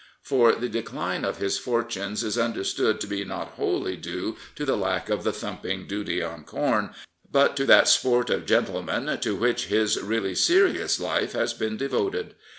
[0.23, 4.75] For the decline of his fortunes is understood to be not wholly due to the
[4.75, 6.95] lack of the thumping duty on corn,
[7.31, 12.33] but to that sport of gentlemen to which his really serious life has been devoted.